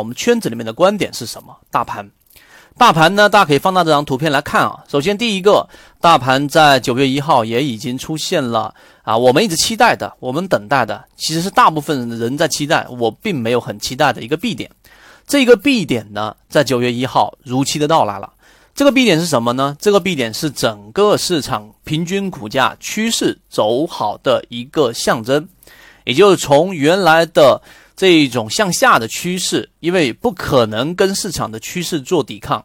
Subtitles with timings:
[0.00, 1.56] 我们圈子里面的观点是什么？
[1.70, 2.10] 大盘，
[2.76, 3.28] 大盘呢？
[3.28, 4.82] 大家可以放大这张图片来看啊。
[4.88, 5.68] 首先，第一个，
[6.00, 14.70] 大盘在九月一号也已经出现了啊，我们一直期待的，我们等待的，其实是大部分人在期待，我并没有很期待的一个 B 点。
[15.26, 18.32] 这个 B 点呢，在九月一号如期的到来了。
[18.74, 19.76] 这个 B 点是什么呢？
[19.78, 25.46] 这个 B 点是整个市场平均股价趋势走好的一个象征，
[26.04, 27.60] 也就是从原来的。
[28.00, 32.64] 这一种向下的趋势，因为不可能跟市场的趋势做抵抗，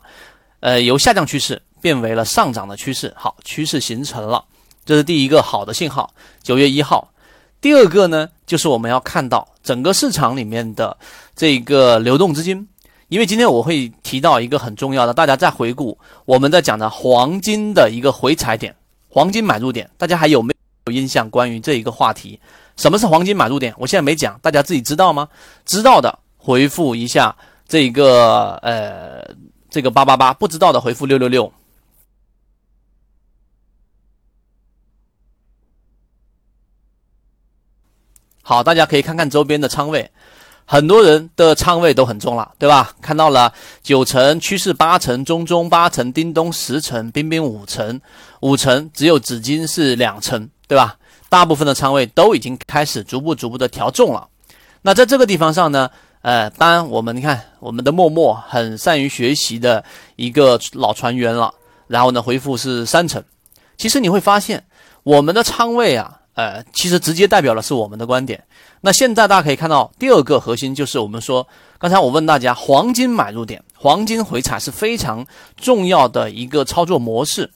[0.62, 3.14] 呃，由下降趋势变为了上涨的趋势。
[3.18, 4.46] 好，趋势形成了，
[4.86, 6.10] 这是第一个好的信号。
[6.42, 7.12] 九月一号，
[7.60, 10.96] 第二个呢，就是我们要看到整个市场里面的
[11.36, 12.66] 这个流动资金，
[13.10, 18.74] 因为今天我会提到一个很重要的，大家再回顾我们在讲的黄金的一个回踩点，
[19.10, 20.56] 黄金买入点，大家还有没
[20.86, 21.30] 有印象？
[21.30, 22.40] 关于这一个话题？
[22.78, 23.74] 什么是黄金买入点？
[23.78, 25.30] 我现在没讲，大家自己知道吗？
[25.66, 27.36] 知道的回复一下
[27.68, 29.36] 这个呃
[29.70, 31.52] 这个八八八，不知道的回复六六六。
[38.42, 40.12] 好，大家可以看看周边的仓位，
[40.66, 42.94] 很多人的仓位都很重了，对吧？
[43.02, 48.00] 看到了九成趋势八成，中中八成，叮咚十成，冰冰五成，
[48.42, 50.98] 五成只有紫金是两成，对吧？
[51.30, 54.28] 大部分的仓位都已经开始逐步逐步的调重了，
[54.84, 55.90] 那在这个地方上呢，
[56.22, 59.84] 呃，当然我们你看我们的默默很善于学习的
[60.16, 61.54] 一个老船员了，
[61.88, 63.22] 然后呢回复是三成，
[63.78, 64.64] 其实你会发现
[65.04, 68.42] 我们的仓位啊，呃，其实直接代表的是我们的观点。
[68.82, 71.46] 那现在大家可以看到第二个核心就是我们说，
[71.80, 75.26] 刚才我问大家黄金买入点，黄金回踩是非常
[75.58, 77.52] 重要的一个操作模式，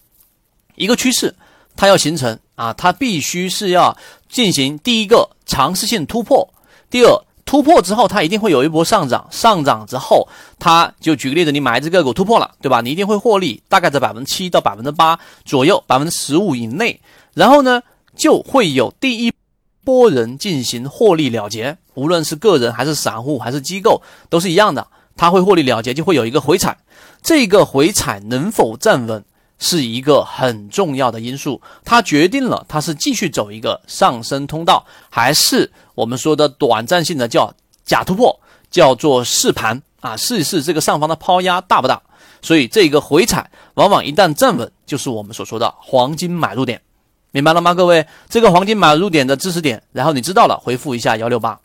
[0.76, 1.34] 一个趋势。
[1.80, 3.96] 它要形成啊，它必须是要
[4.28, 6.54] 进行第一个尝试性突破，
[6.90, 10.28] 第二突破之后，它一定会有一波上涨，上涨之后，
[10.60, 12.82] 它就举个例子，你买一只个股突破了，对吧？
[12.82, 17.00] 你一定会获利，大概在百分之七到百分之八左右，百分之十五以内，
[17.34, 17.82] 然后呢，
[18.14, 19.32] 就会有第一
[19.86, 24.86] 波人进行获利了结，无论是个人还是散户还是机构都是一样的，
[25.16, 26.78] 他会获利了结，就会有一个回踩，
[27.24, 29.24] 这个回踩能否站稳？
[29.60, 37.54] 是一个很重要的因素，它决定了它是继续走一个上升通道，还是我们说的短暂性的叫
[37.86, 38.40] 假突破，
[38.72, 42.02] 叫做试盘啊，试一试这个上方的抛压大不大。
[42.42, 46.82] 所以这个回踩往往一旦站稳，就是我们所说的黄金买入点，
[47.32, 47.74] 明白了吗？
[47.74, 51.60] 各位，这个黄金买入点的知识点，然后你知道了，回复一下幺六八。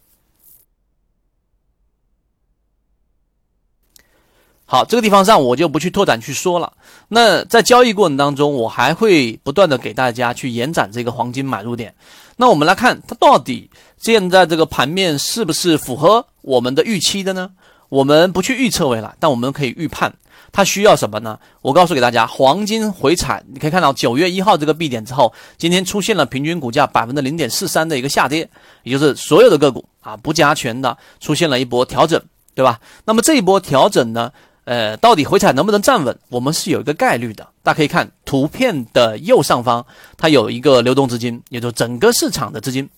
[4.74, 6.72] 好，这个地方上我就不去拓展去说了。
[7.06, 11.94] 那在交易过程当中，我还会不断的给大家去延展这个黄金买入点。
[12.38, 17.50] 那我们来看，它到底现在这个盘面是不是符合我们的预期的呢？
[17.88, 20.12] 我们不去预测未来，但我们可以预判
[20.50, 21.38] 它需要什么呢？
[21.62, 28.50] 我告诉给大家，黄金回踩，你可以看到九月一号这个 B 点之后，今天出现了平均股价百分之零点四三的一个下跌，
[28.82, 32.20] 也就是所有的个股啊不加权的出现了一波调整，
[32.56, 32.80] 对吧？
[33.04, 34.32] 那么这一波调整呢？
[34.64, 36.19] 呃，到底回踩能不能站稳？
[36.28, 37.47] 我们是有一个概率的。
[37.62, 39.84] 大家可以看图片的右上方，
[40.16, 42.88] 它有一个流动资金，也就整个市场的资金。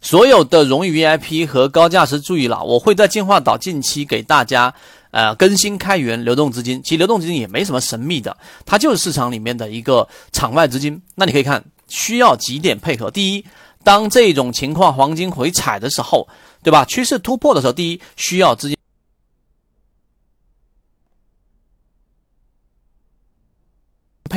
[0.00, 4.72] 所有的荣誉 VIP 和高价值，注意了，我会在进化岛近期给大家
[5.10, 6.80] 呃更新开源流动资金。
[6.84, 11.02] 其实流动资金也没什么神秘的，它就是市场里面的一个场外资金。
[11.16, 13.10] 那你可以看，需要几点配合？
[13.10, 13.44] 第一，
[13.82, 16.28] 当这种情况黄金回踩的时候，
[16.62, 16.84] 对吧？
[16.84, 18.77] 趋势突破的时候，第一需要资金。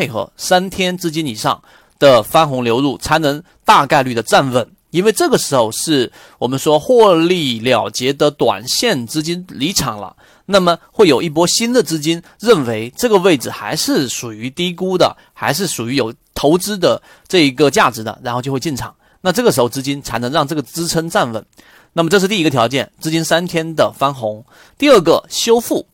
[0.02, 1.62] 配合三天资金以上
[2.00, 4.68] 的翻红流入，才能大概率的站稳。
[4.90, 10.16] 因为这个时候是我们说获利了结的短线资金离场了，
[10.48, 18.96] 那么会有一波新的资金认为这个位置还是属于低估的，还是属于有投资的这一个价值的，然后就会进场。
[19.22, 21.46] 那这个时候资金才能让这个支撑站稳。
[21.94, 24.44] 那么这是第一个条件，资金三天的翻红。
[24.80, 25.86] 第二个修复。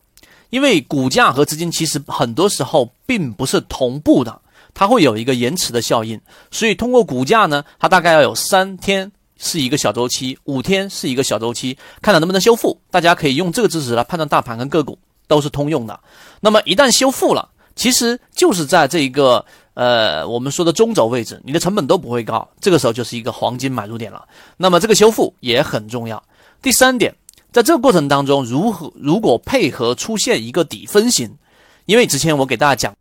[0.50, 4.40] 因为股价和资金其实很多时候并不是同步的，
[4.72, 12.80] 它会有一个延迟的效应，所以通过股价呢，它大概要有三天是一个小周期，五天是一个小周期，看看能不能修复。
[12.90, 16.00] 大家可以用这个知识来判断大盘跟个股都是通用的。
[16.40, 19.44] 那么一旦修复了，其实就是在这一个
[19.74, 24.26] 呃我们说的中轴位置，你的成本都不会高，这个时候就是一个黄金买入点了。
[24.56, 26.22] 那么这个修复也很重要。
[26.62, 27.14] 第三点。
[27.50, 31.34] 在这个过程当中，如何如果配合出现一个底分型，
[31.86, 32.94] 因为之前我给大家讲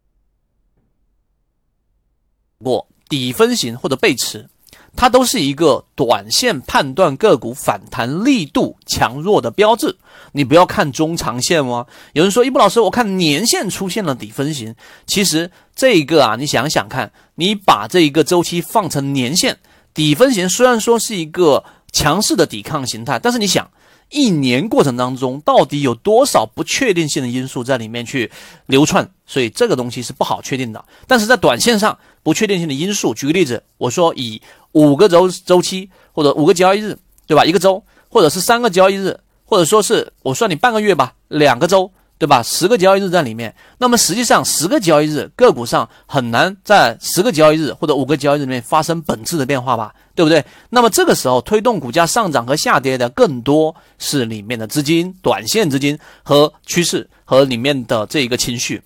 [2.63, 4.49] 过底分型或者背驰，
[4.95, 9.97] 它都是一个短线判断个股反弹力度强弱的标志。
[10.31, 11.85] 你不要看中长线哦。
[12.13, 14.73] 有人说，一布老师，我看年线出现了底分型。
[15.05, 19.59] 其实这个啊，你想想看，你把这一个周期放成年线
[19.93, 23.69] 底分型，虽然说是一个强势的抵抗形态，但是你想。
[24.09, 28.31] 一年过程当中，到底有多少不确定性的因素在里面去
[28.65, 29.09] 流窜？
[29.25, 30.83] 所以这个东西是不好确定的。
[31.06, 37.44] 但是在短线上，不确定性的因素，举个例子，我说以五个周周期或者五个交易日，对吧？
[37.44, 41.92] 一个周，或者是三个交易日，或者说是我算你半个月吧，两个周。
[42.19, 42.41] 对吧？
[42.41, 49.93] 十个交易日在里面，那么实际上十个交易日个股上很难在十个交易日或者五个交易日里面发生本质的变化吧？
[50.15, 50.43] 对不对？
[50.69, 58.81] 那么这个时候推动股价上涨和下跌的更多是里面的资金、短线资金和趋势和里面的这一个情绪。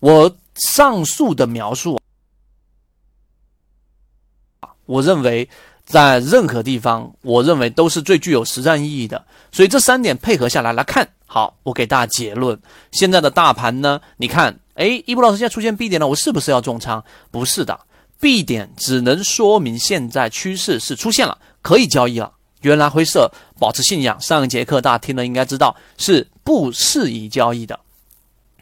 [0.00, 2.00] 我上述的描述
[4.86, 5.46] 我认为
[5.84, 9.26] 在任何地方，我认为都是最具有实战意义的。
[9.52, 11.06] 所以这三点配合下来来看。
[11.26, 12.58] 好，我给大家结论。
[12.92, 14.00] 现在的大盘呢？
[14.16, 17.02] 你看，哎，一博老师现在出现 B 点了，我是不是要重仓？
[17.30, 17.78] 不是的
[18.20, 22.32] ，B 点只能说明现在趋势是出现了，可以交易了。
[22.62, 27.78] 原来灰色保持信仰，上一节课大家听了应该知道是不适宜交易的。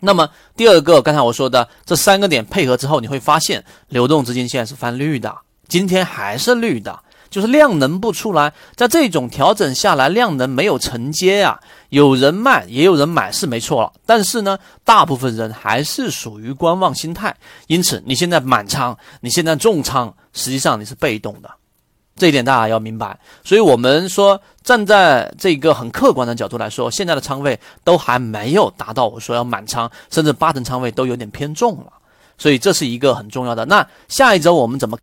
[0.01, 5.35] 那么第二个，刚才我说的这三个点配合之后，你会发现流动资金现在是翻绿的，
[5.69, 7.04] 今天还是绿的。
[7.35, 11.59] 就是量能不出来，在这种调整下来，量能没有承接啊。
[11.89, 13.93] 有人卖，也有人买，是没错了。
[14.07, 17.35] 但是呢，大部分人还是属于观望心态。
[17.67, 21.51] 因此，你现在满仓，你现在重仓，实际上你是被动的，
[22.15, 23.19] 这一点大家要明白。
[23.43, 31.93] 所以，我们说站在这个很客观的角度来说，现在的仓位都还没有达到我说要满仓，甚至八成仓位都有点偏重了。
[32.39, 33.65] 所以，这是一个很重要的。
[33.65, 34.97] 那下一周我们怎么？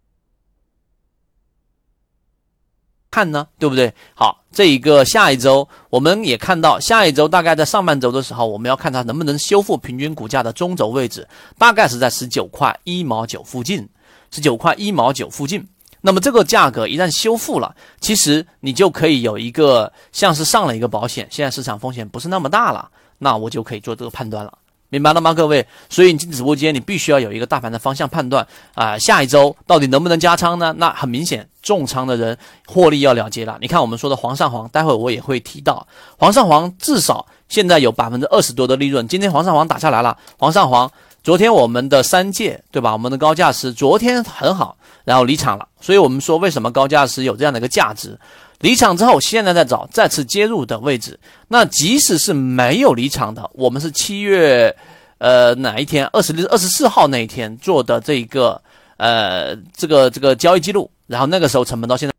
[3.11, 3.93] 看呢，对不对？
[4.15, 11.27] 好，这一个下一周我们也看到，下一周大概在上半周的时候，我们要看它能不能修复平均股价的中轴位置，
[11.57, 13.87] 大概是在十九块一毛九附近，
[14.31, 15.67] 十九块一毛九附近。
[16.03, 24.57] 那么这个价格一旦修复了，其实你就可以有一个像是上了一个保险，现在市场风险不是那么大了，那我就可以做这个判断了。
[24.91, 25.65] 明白了吗，各位？
[25.89, 28.97] 所以你进直播间，你必须要有一个大盘的方向判断啊。
[28.97, 30.75] 下一周到底能不能加仓呢？
[30.77, 33.57] 那很明显，重仓的人获利要了结了。
[33.61, 39.07] 你看我们说的黄上黄，待会我也会提到，黄上黄至少现在有百分之二十多的利润。
[39.07, 40.91] 今天黄上黄打下来了，黄上黄，
[41.23, 42.91] 昨天我们的三界对吧？
[42.91, 45.65] 我们的高价师昨天很好，然后离场了。
[45.79, 48.19] 所以我们说为什么高价师有这样的一个价值？
[48.61, 51.19] 离场之后，现在在找再次接入的位置。
[51.47, 54.75] 那即使是没有离场的，我们是七月，
[55.17, 56.05] 呃哪一天？
[56.13, 58.61] 二十六、二十四号那一天做的这一个，
[58.97, 60.89] 呃，这个这个交易记录。
[61.07, 62.13] 然后那个时候成本到现在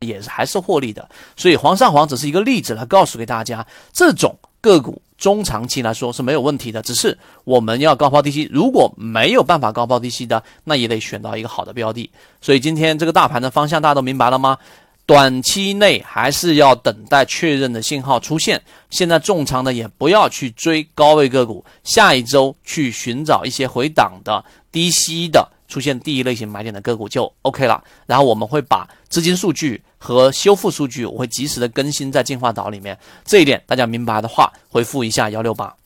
[0.00, 1.06] 也是还是获利的。
[1.36, 5.00] 所以黄上黄只是一个例子来告诉给大家，这种个股。
[5.18, 12.10] 中长期来说是没有问题的，只是我们要高抛低吸，如果没有办法高抛低吸的，那也得选到一个好的标的。
[12.40, 14.56] 所以今天这个大盘的方向大家都明白了吗？
[15.04, 18.62] 短期内还是要等待确认的信号出现。
[18.88, 24.42] 现在重仓的也不要去追高位个股，下一周去寻找一些回档的
[24.72, 25.46] 低吸的。
[25.68, 32.98] 出现第一类型买点的个股就 OK 了，然后我们会把资金数据和修复数据，我会及时的更新在进化岛里面。
[33.22, 35.76] 这一点大家明白的话，回复一下幺六八。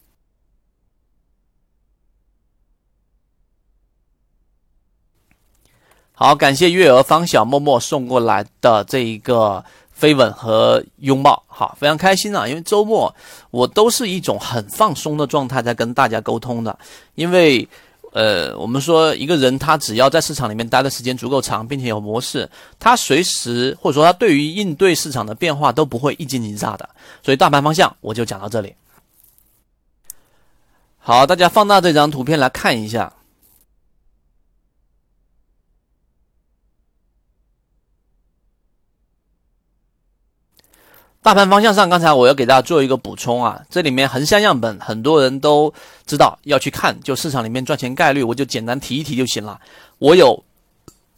[6.13, 12.47] 好，感谢月儿方小默默送过来的这一个飞吻和拥抱，好，非常开心啊！
[12.47, 13.13] 因为周末
[13.51, 16.79] 我都是一种很放松的状态在跟大家沟通的，
[17.17, 17.69] 因为。
[18.15, 26.89] 呃，我们说一个人他只要在市场里面待的时间足够长，并且有模式，他随时或者说他对于应对市场的变化都不会一惊一乍的。
[27.25, 28.73] 所以大盘方向我就讲到这里。
[30.99, 33.13] 好，大家放大这张图片来看一下。
[41.25, 45.73] 大盘方向上，刚才我要给大家做一个补充啊，这里面横向样本很多人都
[46.05, 49.59] 知道要去看，就市场里面赚钱概率，我就简单提一提就行了。
[49.97, 50.45] 我有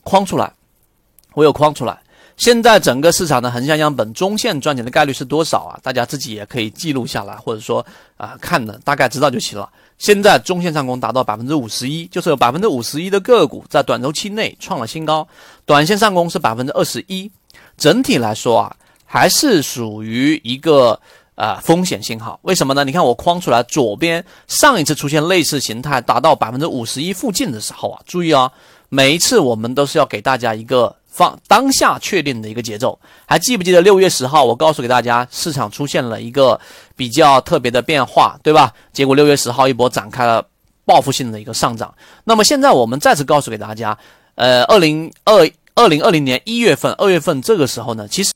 [0.05, 0.53] 框出来，
[1.35, 1.99] 我有框出来。
[2.37, 5.77] 现在整个市场的横向样本中线赚钱的概率是多少啊？
[5.83, 7.85] 大家自己也可以记录下来，或者说
[8.17, 9.69] 啊看的大概知道就行了。
[9.99, 15.27] 现在中线上攻达到百分之五十一，就是有百分之五十一的个股在短周期内创了新高，
[15.65, 17.29] 短线上攻是百分之二十一。
[17.77, 18.77] 整体来说啊。
[19.07, 21.01] 还是属于一个
[21.37, 22.85] 呃风险信号，为什么呢？
[22.85, 28.51] 你看我框出来左边，上一次出现类似形态达到百分之五十一附近的时候啊，注意啊，
[28.89, 32.99] 每一次我们都是要给大家一个放当下确定的一个节奏。
[33.27, 36.59] 还记不记得六月十号我告诉给大家，市场出现了一个
[36.97, 38.73] 比较特别的变化，对吧？
[38.93, 40.45] 结果六月十号一波展开了
[40.85, 41.95] 报复性的一个上涨。
[42.25, 43.97] 那么现在我们再次告诉给大家，
[44.35, 48.33] 呃，二零二二零二零年一月份、二月份这个时候呢，其实。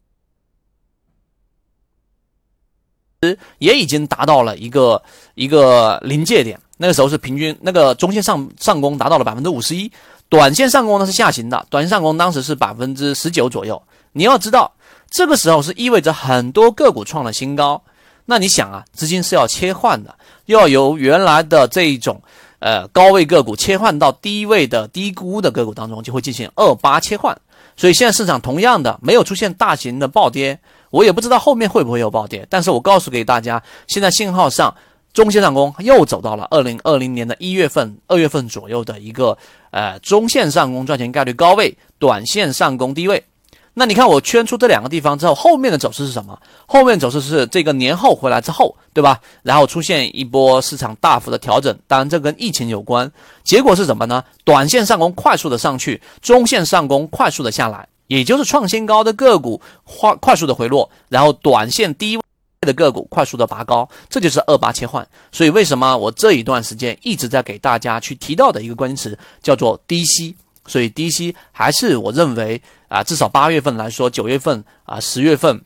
[3.59, 5.03] 也已经达到了一个
[5.35, 9.93] 一个临界点，那个时候是平均那个中线上上攻达到了百分之五十一，
[10.31, 13.81] 短线上攻呢是下行的，短线上攻当时是百分之十九左右。
[14.13, 14.73] 你要知道，
[15.11, 17.83] 这个时候是意味着很多个股创了新高，
[18.25, 20.15] 那你想啊，资金是要切换的，
[20.47, 22.23] 要由原来的这一种
[22.61, 27.39] 呃高位个股切换到低位的低估的个股当中，就会进行二八切换。
[27.77, 30.59] 所以现在市场同样的没有出现大型的暴跌。
[30.91, 34.75] 我也不知道后面会不会有暴跌，但是我告诉给大家，现在信号上
[35.13, 39.37] 中线上攻又走到了二零二零年的一月份、二月份左右的一个
[39.71, 43.25] 呃中线上攻赚钱概率高位，短线上攻低位。
[43.73, 46.37] 那你看我圈出这两个地方之后，后面的走势是什么？
[46.67, 49.21] 后面走势是这个年后回来之后，对吧？
[49.43, 53.11] 然后出现一波市场大幅的调整，当然这跟疫情有关。
[53.45, 54.25] 结果是什么呢？
[54.45, 57.89] 短线上攻快速的上去，中线上攻快速的下来。
[58.11, 62.23] 也就是创新高的个股快快速的回落，然后短线低位
[62.63, 65.07] 的个股快速的拔高，这就是二八切换。
[65.31, 70.35] 所以为什么我这一段时间一直在给大家去提到的一个关键词叫做低吸？
[70.67, 75.63] 所以低吸还是我认为啊，至少八月份来说，九月份啊，十月份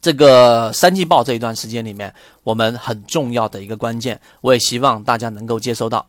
[0.00, 4.18] 这个三季报这一段时间里面，我们很重要的一个关键。
[4.40, 6.06] 我也希望大家能够接收到。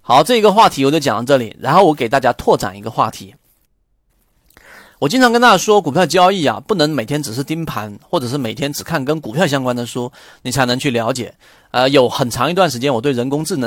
[0.00, 3.34] 好，这一个话题我就讲到这里，然后我给大家拓展一个话题。
[5.02, 11.34] 我经常跟大家说，股票交易啊，不能每天只是盯盘，或者是每天只看跟股票相关的书，你才能去了解。
[11.72, 13.60] 呃，有很长一段时间，我对人工智能。